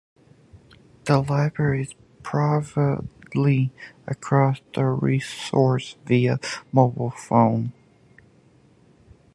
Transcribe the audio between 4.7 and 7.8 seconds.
to the resources via mobile phones.